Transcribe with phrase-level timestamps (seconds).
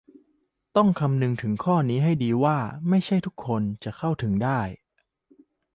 [0.75, 2.57] ต้องคำนึงถึงข้อนี้ให้ดีว่า
[2.89, 4.61] ไม่ใช่ทุกคนจะเข้าถึงได้